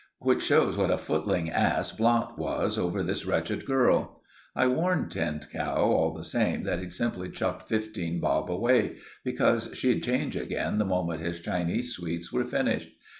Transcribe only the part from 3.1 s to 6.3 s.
wretched girl. I warned Tinned Cow, all the